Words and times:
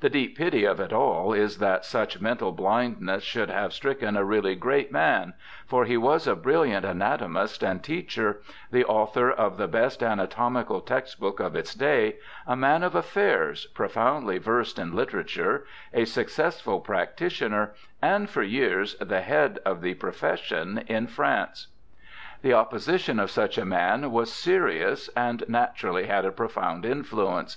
The 0.00 0.10
deep 0.10 0.36
pity 0.36 0.66
of 0.66 0.80
it 0.80 0.92
all 0.92 1.32
is 1.32 1.56
that 1.56 1.86
such 1.86 2.20
mental 2.20 2.52
blindness 2.52 3.22
should 3.24 3.48
have 3.48 3.72
stricken 3.72 4.18
a 4.18 4.22
really 4.22 4.54
great 4.54 4.92
man, 4.92 5.32
for 5.66 5.86
he 5.86 5.96
was 5.96 6.26
a 6.26 6.36
brilliant 6.36 6.84
ana 6.84 7.16
tomist 7.18 7.62
and 7.66 7.82
teacher, 7.82 8.42
the 8.70 8.84
author 8.84 9.30
of 9.30 9.56
the 9.56 9.66
best 9.66 10.02
anatomical 10.02 10.82
textbook 10.82 11.40
of 11.40 11.56
its 11.56 11.72
day, 11.74 12.16
a 12.46 12.54
man 12.54 12.82
of 12.82 12.94
affairs, 12.94 13.64
profoundly 13.64 14.36
versed 14.36 14.78
in 14.78 14.92
literature, 14.94 15.64
a 15.94 16.04
successful 16.04 16.78
practitioner, 16.78 17.72
and 18.02 18.28
for 18.28 18.42
years 18.42 18.94
the 18.96 19.22
head 19.22 19.58
of 19.64 19.80
the 19.80 19.94
profession 19.94 20.84
in 20.86 21.06
France. 21.06 21.68
The 22.42 22.52
opposition 22.52 23.18
of 23.18 23.30
such 23.30 23.56
a 23.56 23.64
man 23.64 24.10
was 24.10 24.30
serious, 24.30 25.08
and 25.16 25.40
natu 25.48 25.84
rally 25.84 26.06
had 26.08 26.26
a 26.26 26.30
profound 26.30 26.84
influence. 26.84 27.56